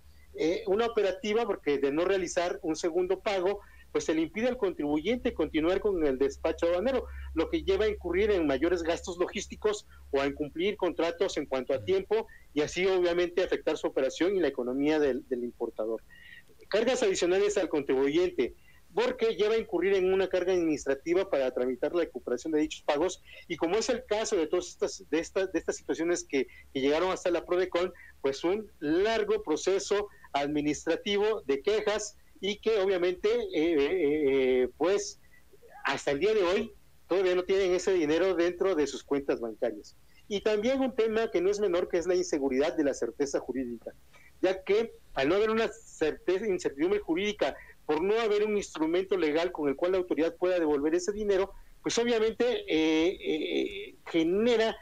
una 0.67 0.85
operativa 0.85 1.45
porque 1.45 1.77
de 1.79 1.91
no 1.91 2.05
realizar 2.05 2.59
un 2.61 2.75
segundo 2.75 3.19
pago 3.19 3.59
pues 3.91 4.05
se 4.05 4.13
le 4.13 4.21
impide 4.21 4.47
al 4.47 4.57
contribuyente 4.57 5.33
continuar 5.33 5.79
con 5.79 6.05
el 6.05 6.17
despacho 6.17 6.67
aduanero, 6.67 7.05
lo 7.33 7.49
que 7.49 7.63
lleva 7.63 7.85
a 7.85 7.89
incurrir 7.89 8.31
en 8.31 8.47
mayores 8.47 8.83
gastos 8.83 9.17
logísticos 9.17 9.87
o 10.11 10.21
a 10.21 10.27
incumplir 10.27 10.77
contratos 10.77 11.37
en 11.37 11.45
cuanto 11.45 11.73
a 11.73 11.83
tiempo 11.83 12.27
y 12.53 12.61
así 12.61 12.85
obviamente 12.85 13.43
afectar 13.43 13.77
su 13.77 13.87
operación 13.87 14.35
y 14.35 14.39
la 14.39 14.49
economía 14.49 14.99
del, 14.99 15.25
importador. 15.29 16.03
Cargas 16.69 17.01
adicionales 17.01 17.57
al 17.57 17.69
contribuyente, 17.69 18.55
porque 18.97 19.35
lleva 19.35 19.53
a 19.53 19.59
incurrir 19.59 19.93
en 19.93 20.11
una 20.11 20.27
carga 20.27 20.53
administrativa 20.53 21.29
para 21.29 21.51
tramitar 21.51 21.93
la 21.93 22.01
recuperación 22.01 22.51
de 22.51 22.61
dichos 22.61 22.81
pagos 22.81 23.21
y 23.47 23.55
como 23.55 23.75
es 23.75 23.89
el 23.89 24.03
caso 24.05 24.35
de 24.35 24.47
todas 24.47 24.69
estas 24.69 25.07
de 25.11 25.19
estas 25.19 25.51
de 25.51 25.59
estas 25.59 25.75
situaciones 25.75 26.25
que, 26.27 26.47
llegaron 26.73 27.11
hasta 27.11 27.29
la 27.29 27.45
Prodecon, 27.45 27.93
pues 28.21 28.43
un 28.43 28.71
largo 28.79 29.43
proceso 29.43 30.07
administrativo 30.33 31.43
de 31.45 31.61
quejas 31.61 32.17
y 32.41 32.57
que 32.57 32.79
obviamente, 32.79 33.29
eh, 33.29 33.47
eh, 33.53 34.63
eh, 34.63 34.69
pues, 34.77 35.19
hasta 35.85 36.09
el 36.09 36.19
día 36.19 36.33
de 36.33 36.41
hoy 36.41 36.73
todavía 37.07 37.35
no 37.35 37.43
tienen 37.43 37.75
ese 37.75 37.93
dinero 37.93 38.33
dentro 38.33 38.73
de 38.73 38.87
sus 38.87 39.03
cuentas 39.03 39.39
bancarias. 39.39 39.95
Y 40.27 40.41
también 40.41 40.81
un 40.81 40.95
tema 40.95 41.29
que 41.29 41.39
no 41.39 41.51
es 41.51 41.59
menor, 41.59 41.87
que 41.87 41.99
es 41.99 42.07
la 42.07 42.15
inseguridad 42.15 42.75
de 42.75 42.83
la 42.83 42.95
certeza 42.95 43.39
jurídica, 43.39 43.93
ya 44.41 44.63
que 44.63 44.91
al 45.13 45.29
no 45.29 45.35
haber 45.35 45.51
una 45.51 45.67
certeza, 45.67 46.47
incertidumbre 46.47 46.99
jurídica, 46.99 47.55
por 47.87 48.03
no 48.03 48.19
haber 48.19 48.45
un 48.45 48.55
instrumento 48.55 49.17
legal 49.17 49.51
con 49.51 49.67
el 49.67 49.75
cual 49.75 49.93
la 49.93 49.97
autoridad 49.97 50.35
pueda 50.35 50.59
devolver 50.59 50.93
ese 50.93 51.11
dinero, 51.11 51.53
pues 51.81 51.97
obviamente 51.97 53.95
genera 54.05 54.77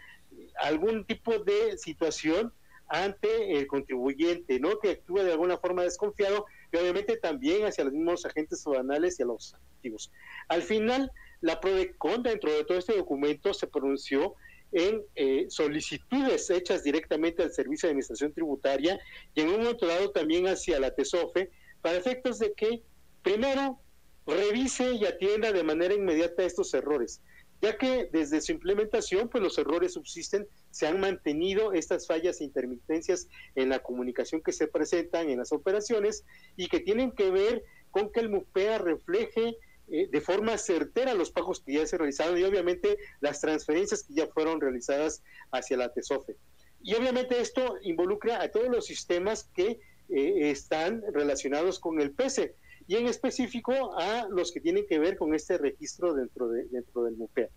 algún 0.59 1.05
tipo 1.05 1.39
de 1.39 1.77
situación 1.77 2.51
ante 2.87 3.57
el 3.57 3.67
contribuyente, 3.67 4.59
¿no? 4.59 4.79
Que 4.79 4.91
actúa 4.91 5.23
de 5.23 5.31
alguna 5.31 5.57
forma 5.57 5.83
desconfiado 5.83 6.45
y 6.71 6.77
obviamente 6.77 7.17
también 7.17 7.65
hacia 7.65 7.83
los 7.83 7.93
mismos 7.93 8.25
agentes 8.25 8.65
aduanales 8.65 9.19
y 9.19 9.23
a 9.23 9.27
los 9.27 9.53
activos. 9.53 10.11
Al 10.47 10.61
final, 10.61 11.11
la 11.41 11.59
PRODECON, 11.59 12.23
dentro 12.23 12.51
de 12.51 12.63
todo 12.63 12.77
este 12.77 12.95
documento, 12.95 13.53
se 13.53 13.67
pronunció 13.67 14.35
en 14.71 15.03
eh, 15.15 15.45
solicitudes 15.49 16.49
hechas 16.49 16.83
directamente 16.83 17.43
al 17.43 17.51
Servicio 17.51 17.87
de 17.87 17.91
Administración 17.91 18.33
Tributaria 18.33 18.99
y 19.33 19.41
en 19.41 19.49
un 19.49 19.59
momento 19.59 19.87
dado 19.87 20.11
también 20.11 20.47
hacia 20.47 20.79
la 20.79 20.93
TESOFE, 20.93 21.49
para 21.81 21.97
efectos 21.97 22.39
de 22.39 22.53
que, 22.53 22.81
primero, 23.25 23.81
revise 24.25 24.93
y 24.93 25.05
atienda 25.05 25.51
de 25.51 25.63
manera 25.63 25.93
inmediata 25.93 26.43
estos 26.43 26.73
errores 26.73 27.19
ya 27.61 27.77
que 27.77 28.09
desde 28.11 28.41
su 28.41 28.51
implementación, 28.51 29.29
pues 29.29 29.43
los 29.43 29.57
errores 29.57 29.93
subsisten, 29.93 30.47
se 30.71 30.87
han 30.87 30.99
mantenido 30.99 31.73
estas 31.73 32.05
fallas 32.05 32.41
e 32.41 32.43
intermitencias 32.43 33.27
en 33.55 33.69
la 33.69 33.79
comunicación 33.79 34.41
que 34.41 34.51
se 34.51 34.67
presentan 34.67 35.29
en 35.29 35.39
las 35.39 35.51
operaciones 35.51 36.25
y 36.57 36.67
que 36.67 36.79
tienen 36.79 37.11
que 37.11 37.31
ver 37.31 37.63
con 37.91 38.11
que 38.11 38.19
el 38.19 38.29
MUPEA 38.29 38.77
refleje 38.77 39.57
eh, 39.87 40.07
de 40.11 40.21
forma 40.21 40.57
certera 40.57 41.13
los 41.13 41.31
pagos 41.31 41.61
que 41.61 41.73
ya 41.73 41.87
se 41.87 41.97
realizaron 41.97 42.37
y 42.37 42.43
obviamente 42.43 42.97
las 43.21 43.39
transferencias 43.39 44.03
que 44.03 44.15
ya 44.15 44.27
fueron 44.27 44.59
realizadas 44.59 45.23
hacia 45.51 45.77
la 45.77 45.93
TESOFE. 45.93 46.35
Y 46.83 46.93
obviamente 46.95 47.39
esto 47.39 47.77
involucra 47.81 48.41
a 48.41 48.51
todos 48.51 48.69
los 48.69 48.85
sistemas 48.85 49.49
que 49.55 49.79
eh, 50.09 50.51
están 50.51 51.03
relacionados 51.13 51.79
con 51.79 51.99
el 51.99 52.11
PESE 52.11 52.53
y 52.87 52.95
en 52.95 53.07
específico 53.07 53.97
a 53.97 54.27
los 54.29 54.51
que 54.51 54.61
tienen 54.61 54.85
que 54.87 54.99
ver 54.99 55.17
con 55.17 55.33
este 55.33 55.57
registro 55.57 56.13
dentro, 56.13 56.47
de, 56.49 56.65
dentro 56.65 57.03
del 57.03 57.15
MUPEA. 57.15 57.49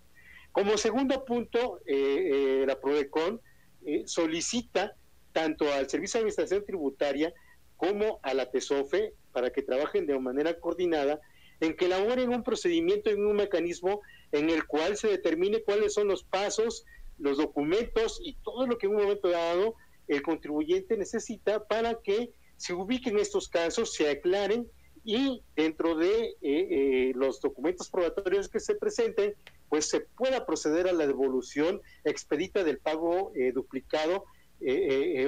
Como 0.52 0.76
segundo 0.76 1.24
punto, 1.24 1.80
eh, 1.86 2.62
eh, 2.62 2.64
la 2.66 2.80
PRODECON 2.80 3.40
eh, 3.84 4.02
solicita 4.06 4.96
tanto 5.32 5.72
al 5.72 5.88
Servicio 5.88 6.18
de 6.18 6.22
Administración 6.22 6.64
Tributaria 6.64 7.32
como 7.76 8.18
a 8.22 8.34
la 8.34 8.50
TESOFE 8.50 9.14
para 9.32 9.50
que 9.50 9.62
trabajen 9.62 10.06
de 10.06 10.18
manera 10.18 10.58
coordinada 10.58 11.20
en 11.60 11.76
que 11.76 11.86
elaboren 11.86 12.30
un 12.30 12.42
procedimiento 12.42 13.10
en 13.10 13.24
un 13.24 13.36
mecanismo 13.36 14.00
en 14.32 14.50
el 14.50 14.66
cual 14.66 14.96
se 14.96 15.08
determine 15.08 15.62
cuáles 15.62 15.94
son 15.94 16.08
los 16.08 16.24
pasos, 16.24 16.84
los 17.18 17.36
documentos 17.36 18.20
y 18.22 18.34
todo 18.42 18.66
lo 18.66 18.78
que 18.78 18.86
en 18.86 18.94
un 18.94 19.02
momento 19.02 19.28
dado 19.28 19.74
el 20.06 20.22
contribuyente 20.22 20.96
necesita 20.96 21.66
para 21.66 22.00
que 22.02 22.32
se 22.56 22.72
ubiquen 22.72 23.18
estos 23.18 23.48
casos, 23.48 23.92
se 23.94 24.10
aclaren 24.10 24.68
y 25.08 25.42
dentro 25.56 25.96
de 25.96 26.12
eh, 26.22 26.36
eh, 26.42 27.12
los 27.14 27.40
documentos 27.40 27.88
probatorios 27.88 28.46
que 28.46 28.60
se 28.60 28.74
presenten, 28.74 29.32
pues 29.70 29.88
se 29.88 30.00
pueda 30.00 30.44
proceder 30.44 30.86
a 30.86 30.92
la 30.92 31.06
devolución 31.06 31.80
expedita 32.04 32.62
del 32.62 32.76
pago 32.76 33.32
eh, 33.34 33.52
duplicado 33.52 34.26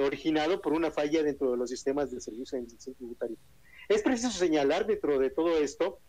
originado 0.05 0.61
por 0.61 0.73
una 0.73 0.91
falla 0.91 1.23
dentro 1.23 1.49
de 1.51 1.57
los 1.57 1.69
sistemas 1.69 2.11
de 2.11 2.19
servicio 2.19 2.59
de 2.59 2.93
tributaria. 2.93 3.37
Es 3.87 4.03
preciso 4.03 4.29
señalar 4.29 4.85
dentro 4.85 5.17
de 5.17 5.29
todo 5.29 5.57
esto 5.57 5.99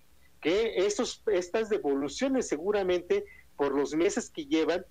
que 0.40 0.74
estos, 0.78 1.22
estas 1.32 1.70
devoluciones 1.70 2.48
seguramente 2.48 3.24
por 3.56 3.74
los 3.76 3.94
meses 3.94 4.28
que 4.28 4.46
llevan 4.46 4.84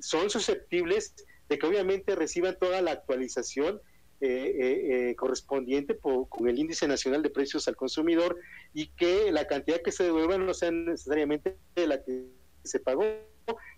son 0.00 0.30
susceptibles 0.30 1.16
de 1.48 1.58
que 1.58 1.66
obviamente 1.66 2.14
reciban 2.14 2.56
toda 2.58 2.80
la 2.82 2.92
actualización 2.92 3.80
eh, 4.22 4.26
eh, 4.28 5.08
eh, 5.10 5.16
correspondiente 5.16 5.96
con 5.96 6.46
el 6.46 6.58
índice 6.58 6.86
nacional 6.86 7.22
de 7.22 7.30
precios 7.30 7.66
al 7.68 7.76
consumidor 7.76 8.36
y 8.74 8.88
que 8.88 9.32
la 9.32 9.46
cantidad 9.46 9.80
que 9.80 9.92
se 9.92 10.04
devuelva 10.04 10.36
no 10.36 10.52
sea 10.52 10.70
necesariamente 10.70 11.56
la 11.74 12.04
que 12.04 12.26
se 12.62 12.80
pagó, 12.80 13.02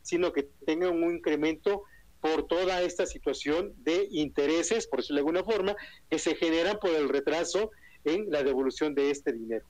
sino 0.02 0.32
que 0.32 0.48
tenga 0.66 0.90
un 0.90 1.04
incremento 1.14 1.84
por 2.20 2.48
toda 2.48 2.82
esta 2.82 3.06
situación 3.06 3.72
de 3.84 4.08
intereses, 4.10 4.88
por 4.88 4.98
decirlo 4.98 5.18
de 5.18 5.20
alguna 5.20 5.44
forma, 5.44 5.76
que 6.10 6.18
se 6.18 6.34
generan 6.34 6.76
por 6.80 6.90
el 6.90 7.08
retraso 7.08 7.70
en 8.02 8.28
la 8.28 8.42
devolución 8.42 8.96
de 8.96 9.12
este 9.12 9.32
dinero. 9.32 9.64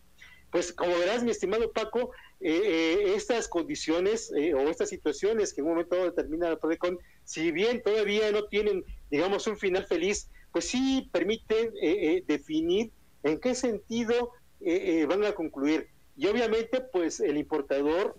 Pues 0.50 0.73
como 0.73 0.97
verás, 0.99 1.23
mi 1.23 1.33
estimado 1.33 1.71
Paco, 1.73 2.12
estas 2.41 3.47
condiciones 3.47 4.33
o 4.33 4.61
estas 4.71 4.88
situaciones 4.88 5.52
que 5.52 5.61
en 5.61 5.67
un 5.67 5.73
momento 5.73 5.97
determina 5.97 6.49
la 6.49 6.59
PRODECON, 6.59 6.99
si 7.25 7.52
bien 7.52 7.83
todavía 7.83 8.33
no 8.33 8.47
tienen, 8.47 8.85
digamos, 9.11 9.47
un 9.47 9.59
final 9.59 9.87
feliz, 9.87 10.31
pues 10.53 10.69
sí 10.69 11.09
permite 11.11 11.63
eh, 11.63 11.73
eh, 11.83 12.25
definir 12.27 12.93
en 13.23 13.41
qué 13.41 13.55
sentido 13.55 14.31
eh, 14.61 15.07
van 15.09 15.25
a 15.25 15.33
concluir. 15.33 15.89
Y 16.17 16.27
obviamente, 16.27 16.81
pues 16.81 17.21
el 17.21 17.39
importador 17.39 18.17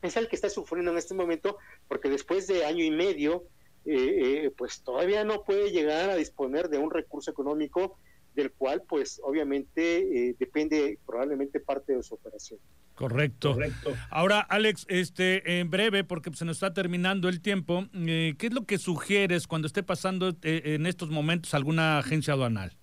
es 0.00 0.16
el 0.16 0.28
que 0.28 0.36
está 0.36 0.48
sufriendo 0.48 0.90
en 0.90 0.98
este 0.98 1.14
momento, 1.14 1.58
porque 1.86 2.08
después 2.08 2.46
de 2.46 2.64
año 2.64 2.82
y 2.82 2.90
medio, 2.90 3.44
pues 4.56 4.82
todavía 4.82 5.24
no 5.24 5.42
puede 5.44 5.70
llegar 5.70 6.08
a 6.10 6.16
disponer 6.16 6.68
de 6.68 6.78
un 6.78 6.90
recurso 6.90 7.30
económico 7.30 7.98
del 8.34 8.50
cual, 8.52 8.82
pues 8.88 9.20
obviamente 9.24 10.34
depende 10.38 10.98
probablemente 11.06 11.60
parte 11.60 11.94
de 11.94 12.02
su 12.02 12.14
operación. 12.14 12.58
Correcto. 12.94 13.56
Ahora, 14.10 14.40
Alex, 14.40 14.84
este, 14.88 15.60
en 15.60 15.70
breve, 15.70 16.04
porque 16.04 16.32
se 16.34 16.44
nos 16.44 16.56
está 16.56 16.74
terminando 16.74 17.28
el 17.28 17.40
tiempo, 17.40 17.86
eh, 17.94 18.34
¿qué 18.38 18.48
es 18.48 18.52
lo 18.52 18.64
que 18.64 18.78
sugieres 18.78 19.46
cuando 19.46 19.66
esté 19.66 19.82
pasando 19.82 20.28
eh, 20.42 20.62
en 20.64 20.86
estos 20.86 21.10
momentos 21.10 21.54
alguna 21.54 21.98
agencia 21.98 22.34
aduanal? 22.34 22.76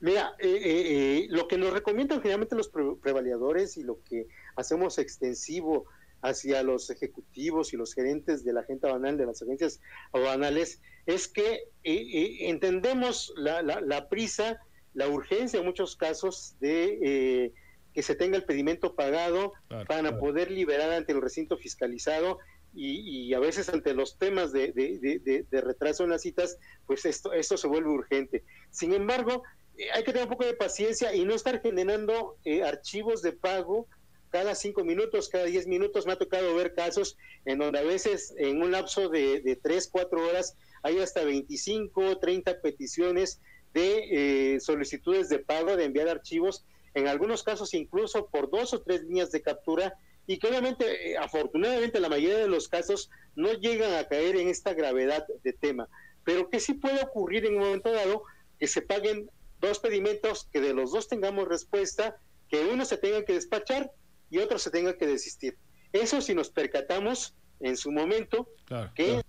Mira, 0.00 0.34
eh, 0.38 1.26
lo 1.30 1.46
que 1.46 1.56
nos 1.56 1.72
recomiendan 1.72 2.20
generalmente 2.20 2.56
los 2.56 2.70
prevaliadores 3.00 3.76
y 3.76 3.84
lo 3.84 4.02
que 4.02 4.26
hacemos 4.56 4.98
extensivo 4.98 5.86
hacia 6.20 6.62
los 6.62 6.90
ejecutivos 6.90 7.72
y 7.74 7.76
los 7.76 7.94
gerentes 7.94 8.44
de 8.44 8.54
la 8.54 8.60
agencia 8.60 8.88
aduanal, 8.88 9.16
de 9.16 9.26
las 9.26 9.42
agencias 9.42 9.80
aduanales, 10.12 10.80
es 11.06 11.28
que 11.28 11.64
entendemos 11.82 13.32
la, 13.36 13.62
la, 13.62 14.08
prisa, 14.08 14.58
la 14.94 15.08
urgencia 15.08 15.60
en 15.60 15.66
muchos 15.66 15.96
casos 15.96 16.56
de 16.60 17.52
que 17.92 18.02
se 18.02 18.14
tenga 18.14 18.36
el 18.36 18.44
pedimento 18.44 18.94
pagado 18.94 19.52
para 19.86 20.18
poder 20.18 20.50
liberar 20.50 20.90
ante 20.90 21.12
el 21.12 21.22
recinto 21.22 21.56
fiscalizado 21.56 22.38
y, 22.74 23.32
a 23.34 23.38
veces 23.38 23.68
ante 23.68 23.94
los 23.94 24.18
temas 24.18 24.52
de, 24.52 24.72
de, 24.72 25.60
retraso 25.60 26.04
en 26.04 26.10
las 26.10 26.22
citas, 26.22 26.58
pues 26.86 27.04
esto, 27.04 27.32
esto 27.32 27.56
se 27.56 27.68
vuelve 27.68 27.90
urgente. 27.90 28.44
Sin 28.70 28.92
embargo, 28.92 29.44
eh, 29.78 29.86
hay 29.92 30.02
que 30.02 30.12
tener 30.12 30.26
un 30.26 30.32
poco 30.32 30.44
de 30.44 30.54
paciencia 30.54 31.14
y 31.14 31.24
no 31.24 31.34
estar 31.34 31.60
generando 31.60 32.36
eh, 32.44 32.62
archivos 32.62 33.22
de 33.22 33.32
pago 33.32 33.86
cada 34.30 34.56
cinco 34.56 34.84
minutos, 34.84 35.28
cada 35.28 35.44
diez 35.44 35.68
minutos. 35.68 36.06
Me 36.06 36.12
ha 36.12 36.18
tocado 36.18 36.54
ver 36.56 36.74
casos 36.74 37.16
en 37.44 37.58
donde 37.58 37.78
a 37.78 37.82
veces 37.82 38.34
en 38.36 38.60
un 38.60 38.72
lapso 38.72 39.08
de, 39.08 39.40
de 39.40 39.54
tres, 39.54 39.88
cuatro 39.90 40.26
horas 40.26 40.56
hay 40.84 40.98
hasta 40.98 41.24
25, 41.24 42.18
30 42.18 42.60
peticiones 42.60 43.40
de 43.72 44.54
eh, 44.54 44.60
solicitudes 44.60 45.30
de 45.30 45.38
pago, 45.38 45.76
de 45.76 45.84
enviar 45.84 46.08
archivos 46.08 46.64
en 46.92 47.08
algunos 47.08 47.42
casos 47.42 47.74
incluso 47.74 48.26
por 48.26 48.50
dos 48.50 48.72
o 48.74 48.82
tres 48.82 49.02
líneas 49.02 49.32
de 49.32 49.42
captura 49.42 49.94
y 50.26 50.38
que 50.38 50.46
obviamente, 50.46 51.12
eh, 51.12 51.16
afortunadamente, 51.18 52.00
la 52.00 52.10
mayoría 52.10 52.38
de 52.38 52.48
los 52.48 52.68
casos 52.68 53.10
no 53.34 53.52
llegan 53.54 53.94
a 53.94 54.06
caer 54.06 54.36
en 54.36 54.48
esta 54.48 54.74
gravedad 54.74 55.26
de 55.42 55.52
tema, 55.54 55.88
pero 56.22 56.50
que 56.50 56.60
sí 56.60 56.74
puede 56.74 57.02
ocurrir 57.02 57.46
en 57.46 57.54
un 57.54 57.60
momento 57.60 57.90
dado 57.90 58.22
que 58.60 58.66
se 58.66 58.82
paguen 58.82 59.30
dos 59.60 59.78
pedimentos, 59.78 60.48
que 60.52 60.60
de 60.60 60.74
los 60.74 60.92
dos 60.92 61.08
tengamos 61.08 61.48
respuesta, 61.48 62.18
que 62.48 62.66
uno 62.66 62.84
se 62.84 62.98
tenga 62.98 63.24
que 63.24 63.32
despachar 63.32 63.90
y 64.30 64.38
otro 64.38 64.58
se 64.58 64.70
tenga 64.70 64.96
que 64.98 65.06
desistir. 65.06 65.56
Eso 65.92 66.20
si 66.20 66.34
nos 66.34 66.50
percatamos 66.50 67.34
en 67.60 67.76
su 67.76 67.90
momento 67.90 68.48
que 68.94 69.22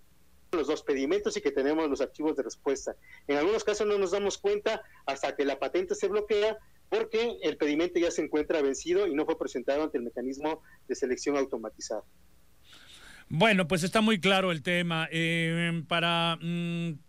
los 0.55 0.67
dos 0.67 0.83
pedimentos 0.83 1.35
y 1.37 1.41
que 1.41 1.51
tenemos 1.51 1.89
los 1.89 2.01
archivos 2.01 2.35
de 2.35 2.43
respuesta. 2.43 2.95
En 3.27 3.37
algunos 3.37 3.63
casos 3.63 3.87
no 3.87 3.97
nos 3.97 4.11
damos 4.11 4.37
cuenta 4.37 4.81
hasta 5.05 5.35
que 5.35 5.45
la 5.45 5.59
patente 5.59 5.95
se 5.95 6.07
bloquea 6.07 6.57
porque 6.89 7.37
el 7.41 7.57
pedimento 7.57 7.99
ya 7.99 8.11
se 8.11 8.23
encuentra 8.23 8.61
vencido 8.61 9.07
y 9.07 9.13
no 9.13 9.25
fue 9.25 9.37
presentado 9.37 9.83
ante 9.83 9.97
el 9.97 10.03
mecanismo 10.03 10.61
de 10.87 10.95
selección 10.95 11.37
automatizado. 11.37 12.05
Bueno, 13.27 13.67
pues 13.67 13.83
está 13.83 14.01
muy 14.01 14.19
claro 14.19 14.51
el 14.51 14.61
tema. 14.61 15.07
Eh, 15.11 15.83
para 15.87 16.37
mm, 16.41 16.99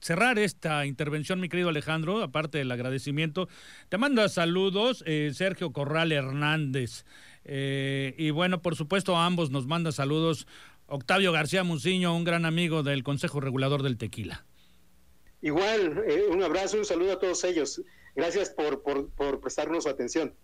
cerrar 0.00 0.38
esta 0.38 0.86
intervención, 0.86 1.40
mi 1.40 1.48
querido 1.48 1.68
Alejandro, 1.68 2.22
aparte 2.22 2.58
del 2.58 2.70
agradecimiento, 2.70 3.48
te 3.88 3.98
manda 3.98 4.28
saludos 4.28 5.04
eh, 5.06 5.30
Sergio 5.34 5.72
Corral 5.72 6.12
Hernández. 6.12 7.04
Eh, 7.44 8.14
y 8.18 8.30
bueno, 8.30 8.62
por 8.62 8.76
supuesto, 8.76 9.16
a 9.16 9.26
ambos 9.26 9.50
nos 9.50 9.66
manda 9.66 9.92
saludos 9.92 10.46
Octavio 10.90 11.32
García 11.32 11.64
Muciño, 11.64 12.16
un 12.16 12.24
gran 12.24 12.46
amigo 12.46 12.82
del 12.82 13.04
Consejo 13.04 13.40
Regulador 13.40 13.82
del 13.82 13.98
Tequila. 13.98 14.46
Igual, 15.42 16.02
un 16.30 16.42
abrazo, 16.42 16.78
un 16.78 16.84
saludo 16.86 17.12
a 17.12 17.18
todos 17.18 17.44
ellos. 17.44 17.82
Gracias 18.16 18.50
por, 18.50 18.82
por, 18.82 19.10
por 19.10 19.38
prestarnos 19.40 19.84
su 19.84 19.90
atención. 19.90 20.34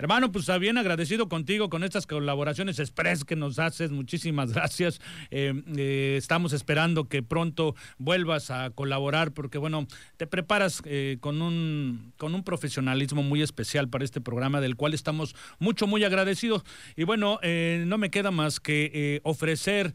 Hermano, 0.00 0.32
pues 0.32 0.46
bien 0.58 0.78
agradecido 0.78 1.28
contigo 1.28 1.68
con 1.68 1.84
estas 1.84 2.06
colaboraciones 2.06 2.78
express 2.78 3.22
que 3.22 3.36
nos 3.36 3.58
haces. 3.58 3.90
Muchísimas 3.90 4.50
gracias. 4.54 4.98
Eh, 5.30 5.52
eh, 5.76 6.14
estamos 6.16 6.54
esperando 6.54 7.04
que 7.04 7.22
pronto 7.22 7.74
vuelvas 7.98 8.50
a 8.50 8.70
colaborar 8.70 9.32
porque, 9.32 9.58
bueno, 9.58 9.86
te 10.16 10.26
preparas 10.26 10.80
eh, 10.86 11.18
con, 11.20 11.42
un, 11.42 12.14
con 12.16 12.34
un 12.34 12.44
profesionalismo 12.44 13.22
muy 13.22 13.42
especial 13.42 13.90
para 13.90 14.02
este 14.02 14.22
programa 14.22 14.62
del 14.62 14.74
cual 14.74 14.94
estamos 14.94 15.36
mucho, 15.58 15.86
muy 15.86 16.02
agradecidos. 16.02 16.64
Y 16.96 17.04
bueno, 17.04 17.38
no 17.42 17.98
me 17.98 18.10
queda 18.10 18.30
más 18.30 18.58
que 18.58 19.20
ofrecer 19.22 19.92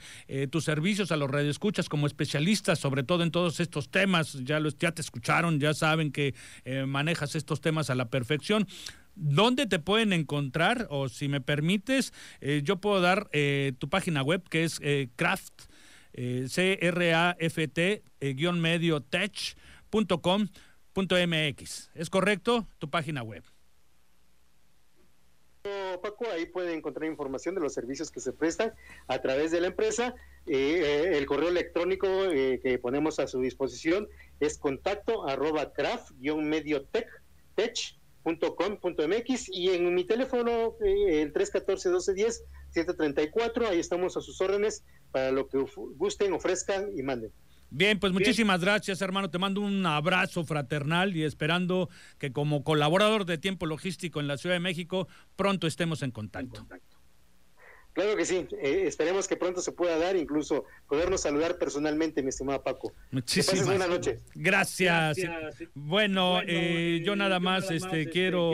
tus 0.51 0.65
servicios 0.65 1.12
a 1.12 1.17
los 1.17 1.31
radioescuchas 1.31 1.89
como 1.89 2.05
especialistas, 2.05 2.77
sobre 2.77 3.01
todo 3.01 3.24
en 3.24 3.31
todos 3.31 3.59
estos 3.59 3.89
temas. 3.89 4.33
Ya, 4.43 4.59
los, 4.59 4.77
ya 4.77 4.91
te 4.91 5.01
escucharon, 5.01 5.59
ya 5.59 5.74
saben 5.74 6.12
que 6.12 6.35
manejas 6.85 7.33
estos 7.33 7.59
temas 7.59 7.89
a 7.89 7.95
la 7.95 8.09
perfección. 8.09 8.67
¿Dónde 9.15 9.65
te 9.65 9.79
pueden 9.79 10.11
encontrar? 10.13 10.87
O 10.90 11.07
si 11.07 11.29
me 11.29 11.42
permites, 11.42 12.13
eh, 12.42 12.61
yo 12.63 12.77
puedo 12.77 13.00
dar 13.00 13.29
eh, 13.31 13.74
tu 13.79 13.90
página 13.90 14.22
web 14.22 14.44
que 14.50 14.66
es 14.66 14.79
eh, 14.83 15.09
craft, 15.16 15.63
C-R-A-F-T, 16.13 18.03
medio. 21.27 21.90
¿Es 21.94 22.09
correcto? 22.09 22.68
Tu 22.77 22.90
página 22.90 23.22
web. 23.22 23.44
Paco, 26.01 26.25
ahí 26.31 26.46
pueden 26.46 26.77
encontrar 26.77 27.09
información 27.09 27.55
de 27.55 27.61
los 27.61 27.74
servicios 27.74 28.11
que 28.11 28.22
se 28.22 28.31
prestan 28.31 28.74
a 29.07 29.22
través 29.22 29.51
de 29.51 29.59
la 29.59 29.68
empresa. 29.68 30.16
el 30.46 31.25
correo 31.25 31.50
electrónico 31.50 32.07
que 32.29 32.79
ponemos 32.81 33.20
a 33.20 33.27
su 33.27 33.42
disposición 33.42 34.07
es 34.40 34.57
contacto 34.57 35.27
arroba 35.27 35.74
craft-medio 35.74 36.85
tech, 36.85 37.07
tech 37.55 37.98
.com.mx 38.25 39.50
y 39.50 39.70
en 39.70 39.94
mi 39.94 40.03
teléfono 40.03 40.75
eh, 40.83 41.22
el 41.22 41.31
314 41.31 41.90
1210 41.90 43.31
cuatro 43.31 43.68
ahí 43.68 43.79
estamos 43.79 44.18
a 44.18 44.22
sus 44.22 44.42
órdenes 44.42 44.83
para 45.11 45.31
lo 45.31 45.48
que 45.48 45.64
gusten, 45.96 46.33
ofrezcan 46.33 46.90
y 46.98 47.03
manden. 47.03 47.31
Bien, 47.70 48.00
pues 48.00 48.14
muchísimas 48.14 48.61
gracias, 48.61 49.01
hermano. 49.01 49.29
Te 49.29 49.38
mando 49.38 49.61
un 49.61 49.85
abrazo 49.85 50.44
fraternal 50.44 51.16
y 51.16 51.24
esperando 51.24 51.90
que 52.20 52.31
como 52.31 52.64
colaborador 52.64 53.25
de 53.25 53.38
tiempo 53.38 53.66
logístico 53.66 54.20
en 54.20 54.27
la 54.27 54.38
Ciudad 54.38 54.55
de 54.55 54.59
México 54.59 55.07
pronto 55.35 55.68
estemos 55.68 56.01
en 56.01 56.11
contacto. 56.11 56.66
Claro 57.96 58.18
que 58.18 58.25
sí, 58.25 58.46
eh, 58.62 58.84
esperemos 58.88 59.25
que 59.25 59.38
pronto 59.38 59.62
se 59.62 59.72
pueda 59.72 59.98
dar, 59.98 60.18
incluso 60.18 60.66
podernos 60.90 61.22
saludar 61.22 61.58
personalmente, 61.58 62.22
mi 62.22 62.27
estimado 62.27 62.62
Paco. 62.62 62.92
Muchísimas 63.10 63.66
buenas 63.66 63.88
noches. 63.88 64.22
Gracias. 64.36 65.18
Bueno, 65.75 66.42
eh, 66.46 67.01
yo 67.05 67.16
nada 67.16 67.40
más, 67.40 67.72
este, 67.72 68.01
este, 68.01 68.10
quiero, 68.10 68.51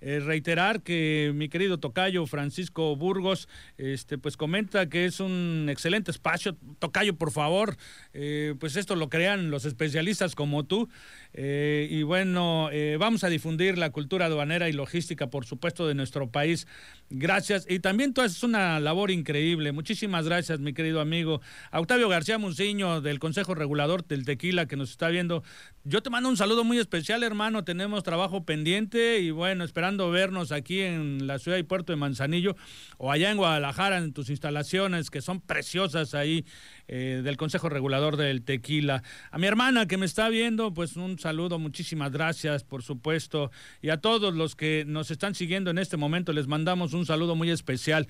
eh, 0.00 0.20
reiterar 0.20 0.80
que 0.82 1.32
mi 1.34 1.48
querido 1.48 1.80
tocayo 1.80 2.24
Francisco 2.26 2.94
Burgos, 2.94 3.48
este, 3.78 4.16
pues 4.16 4.36
comenta 4.36 4.88
que 4.88 5.06
es 5.06 5.18
un 5.18 5.66
excelente 5.68 6.12
espacio. 6.12 6.56
Tocayo, 6.78 7.16
por 7.16 7.32
favor, 7.32 7.76
pues 8.12 8.76
esto 8.76 8.94
lo 8.94 9.08
crean 9.08 9.50
los 9.50 9.64
especialistas 9.64 10.36
como 10.36 10.66
tú. 10.66 10.88
y 11.34 12.04
bueno, 12.04 12.70
vamos 13.00 13.24
a 13.24 13.28
difundir 13.28 13.76
la 13.76 13.90
cultura 13.90 14.26
aduanera 14.26 14.68
y 14.68 14.72
logística, 14.72 15.30
por 15.30 15.46
supuesto, 15.46 15.88
de 15.88 15.96
nuestro 15.96 16.30
país. 16.30 16.68
Gracias. 17.10 17.66
Y 17.68 17.80
también 17.80 18.14
tú 18.14 18.20
haces 18.20 18.44
una 18.44 18.83
labor 18.84 19.10
increíble. 19.10 19.72
Muchísimas 19.72 20.26
gracias, 20.26 20.60
mi 20.60 20.72
querido 20.72 21.00
amigo. 21.00 21.40
Octavio 21.72 22.08
García 22.08 22.38
Munciño, 22.38 23.00
del 23.00 23.18
Consejo 23.18 23.54
Regulador 23.54 24.06
del 24.06 24.24
Tequila, 24.24 24.66
que 24.66 24.76
nos 24.76 24.90
está 24.90 25.08
viendo. 25.08 25.42
Yo 25.84 26.02
te 26.02 26.10
mando 26.10 26.28
un 26.28 26.36
saludo 26.36 26.64
muy 26.64 26.78
especial, 26.78 27.22
hermano. 27.22 27.64
Tenemos 27.64 28.02
trabajo 28.02 28.44
pendiente 28.44 29.20
y 29.20 29.30
bueno, 29.30 29.64
esperando 29.64 30.10
vernos 30.10 30.52
aquí 30.52 30.80
en 30.80 31.26
la 31.26 31.38
ciudad 31.38 31.58
y 31.58 31.62
puerto 31.62 31.92
de 31.92 31.96
Manzanillo 31.96 32.56
o 32.96 33.10
allá 33.10 33.30
en 33.30 33.36
Guadalajara, 33.36 33.98
en 33.98 34.12
tus 34.12 34.30
instalaciones, 34.30 35.10
que 35.10 35.20
son 35.20 35.40
preciosas 35.40 36.14
ahí 36.14 36.44
eh, 36.86 37.20
del 37.24 37.36
Consejo 37.36 37.68
Regulador 37.68 38.16
del 38.16 38.42
Tequila. 38.42 39.02
A 39.30 39.38
mi 39.38 39.46
hermana 39.46 39.86
que 39.86 39.96
me 39.96 40.06
está 40.06 40.28
viendo, 40.28 40.72
pues 40.72 40.96
un 40.96 41.18
saludo, 41.18 41.58
muchísimas 41.58 42.12
gracias, 42.12 42.64
por 42.64 42.82
supuesto. 42.82 43.50
Y 43.82 43.90
a 43.90 43.98
todos 43.98 44.34
los 44.34 44.56
que 44.56 44.84
nos 44.86 45.10
están 45.10 45.34
siguiendo 45.34 45.70
en 45.70 45.78
este 45.78 45.96
momento, 45.96 46.32
les 46.32 46.46
mandamos 46.46 46.92
un 46.92 47.06
saludo 47.06 47.34
muy 47.34 47.50
especial. 47.50 48.06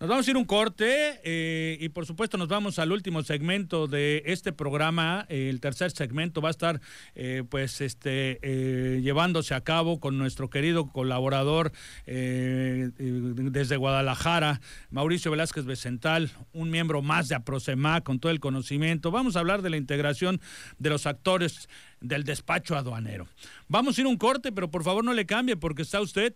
Nos 0.00 0.08
vamos 0.08 0.28
a 0.28 0.30
ir 0.30 0.36
un 0.36 0.44
corte 0.44 1.18
eh, 1.24 1.76
y 1.80 1.88
por 1.88 2.06
supuesto 2.06 2.38
nos 2.38 2.46
vamos 2.46 2.78
al 2.78 2.92
último 2.92 3.24
segmento 3.24 3.88
de 3.88 4.22
este 4.26 4.52
programa. 4.52 5.26
el 5.28 5.60
tercer 5.60 5.90
segmento 5.90 6.40
va 6.40 6.50
a 6.50 6.52
estar 6.52 6.80
eh, 7.16 7.42
pues 7.50 7.80
este 7.80 8.38
eh, 8.42 9.00
llevándose 9.02 9.56
a 9.56 9.60
cabo 9.62 9.98
con 9.98 10.16
nuestro 10.16 10.50
querido 10.50 10.92
colaborador 10.92 11.72
desde 12.06 13.76
Guadalajara, 13.76 14.60
Mauricio 14.90 15.32
Velázquez 15.32 15.64
Becental, 15.64 16.30
un 16.52 16.70
miembro 16.70 17.02
más 17.02 17.26
de 17.26 17.34
Aprosema 17.34 18.00
con 18.02 18.20
todo 18.20 18.30
el 18.30 18.38
conocimiento. 18.38 19.10
Vamos 19.10 19.34
a 19.34 19.40
hablar 19.40 19.62
de 19.62 19.70
la 19.70 19.78
integración 19.78 20.40
de 20.78 20.90
los 20.90 21.06
actores 21.06 21.68
del 22.00 22.22
despacho 22.22 22.76
aduanero. 22.76 23.26
Vamos 23.66 23.98
a 23.98 24.02
ir 24.02 24.06
un 24.06 24.16
corte, 24.16 24.52
pero 24.52 24.70
por 24.70 24.84
favor 24.84 25.04
no 25.04 25.12
le 25.12 25.26
cambie 25.26 25.56
porque 25.56 25.82
está 25.82 26.00
usted 26.00 26.34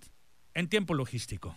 en 0.53 0.69
tiempo 0.69 0.95
logístico. 0.95 1.57